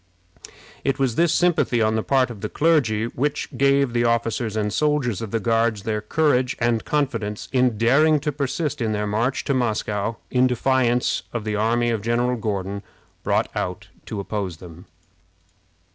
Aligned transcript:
It 0.83 0.97
was 0.97 1.13
this 1.13 1.31
sympathy 1.31 1.79
on 1.79 1.93
the 1.95 2.01
part 2.01 2.31
of 2.31 2.41
the 2.41 2.49
clergy 2.49 3.05
which 3.05 3.55
gave 3.55 3.93
the 3.93 4.03
officers 4.03 4.55
and 4.55 4.73
soldiers 4.73 5.21
of 5.21 5.29
the 5.29 5.39
Guards 5.39 5.83
their 5.83 6.01
courage 6.01 6.55
and 6.57 6.83
confidence 6.83 7.47
in 7.51 7.77
daring 7.77 8.19
to 8.21 8.31
persist 8.31 8.81
in 8.81 8.93
their 8.93 9.05
march 9.05 9.43
to 9.43 9.53
Moscow 9.53 10.15
in 10.31 10.47
defiance 10.47 11.21
of 11.33 11.43
the 11.43 11.55
army 11.55 11.91
of 11.91 12.01
General 12.01 12.35
Gordon, 12.35 12.81
brought 13.21 13.55
out 13.55 13.89
to 14.07 14.19
oppose 14.19 14.57
them. 14.57 14.85